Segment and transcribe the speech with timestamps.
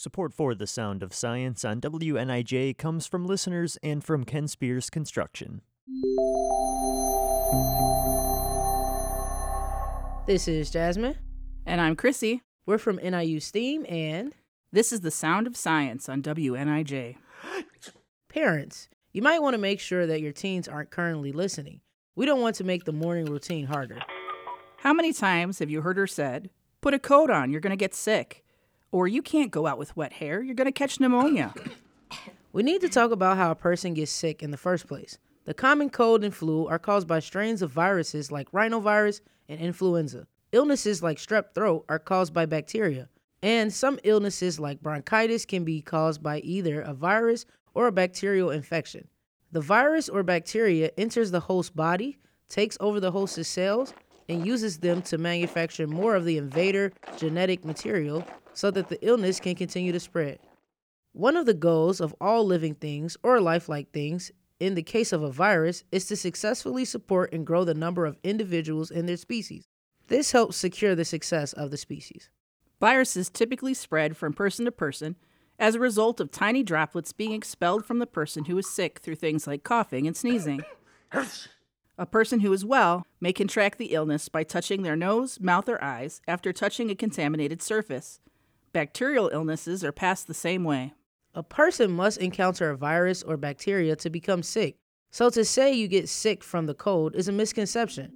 [0.00, 4.90] Support for The Sound of Science on WNIJ comes from listeners and from Ken Spears
[4.90, 5.60] Construction.
[10.28, 11.16] This is Jasmine.
[11.66, 12.42] And I'm Chrissy.
[12.64, 14.36] We're from NIU STEAM and
[14.70, 17.16] This is The Sound of Science on WNIJ.
[18.28, 18.88] parents.
[19.12, 21.80] You might want to make sure that your teens aren't currently listening.
[22.14, 23.98] We don't want to make the morning routine harder.
[24.76, 26.50] How many times have you heard her said,
[26.82, 28.44] put a coat on, you're going to get sick?
[28.90, 31.52] Or you can't go out with wet hair, you're going to catch pneumonia.
[32.52, 35.18] We need to talk about how a person gets sick in the first place.
[35.44, 40.26] The common cold and flu are caused by strains of viruses like rhinovirus and influenza.
[40.52, 43.08] Illnesses like strep throat are caused by bacteria.
[43.42, 47.44] And some illnesses like bronchitis can be caused by either a virus
[47.74, 49.08] or a bacterial infection.
[49.52, 53.94] The virus or bacteria enters the host body, takes over the host's cells,
[54.28, 59.40] and uses them to manufacture more of the invader genetic material so that the illness
[59.40, 60.38] can continue to spread.
[61.12, 64.30] One of the goals of all living things or lifelike things,
[64.60, 68.18] in the case of a virus, is to successfully support and grow the number of
[68.22, 69.66] individuals in their species.
[70.08, 72.30] This helps secure the success of the species.
[72.80, 75.16] Viruses typically spread from person to person
[75.58, 79.16] as a result of tiny droplets being expelled from the person who is sick through
[79.16, 80.62] things like coughing and sneezing.
[82.00, 85.82] A person who is well may contract the illness by touching their nose, mouth, or
[85.82, 88.20] eyes after touching a contaminated surface.
[88.72, 90.94] Bacterial illnesses are passed the same way.
[91.34, 94.76] A person must encounter a virus or bacteria to become sick,
[95.10, 98.12] so to say you get sick from the cold is a misconception.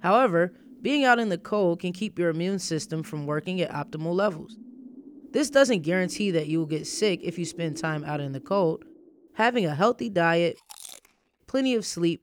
[0.00, 4.14] However, being out in the cold can keep your immune system from working at optimal
[4.14, 4.58] levels.
[5.30, 8.40] This doesn't guarantee that you will get sick if you spend time out in the
[8.40, 8.84] cold.
[9.34, 10.58] Having a healthy diet,
[11.46, 12.22] plenty of sleep,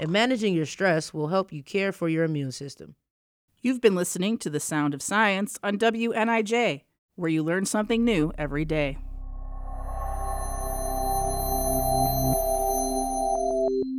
[0.00, 2.94] and managing your stress will help you care for your immune system.
[3.60, 6.84] You've been listening to The Sound of Science on WNIJ,
[7.16, 8.96] where you learn something new every day.